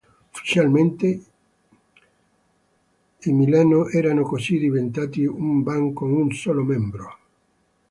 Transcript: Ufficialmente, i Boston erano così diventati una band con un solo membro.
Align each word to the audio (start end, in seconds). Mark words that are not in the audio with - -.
Ufficialmente, 0.33 1.05
i 3.19 3.31
Boston 3.31 3.87
erano 3.93 4.23
così 4.23 4.57
diventati 4.57 5.25
una 5.27 5.61
band 5.61 5.93
con 5.93 6.11
un 6.11 6.31
solo 6.31 6.63
membro. 6.63 7.17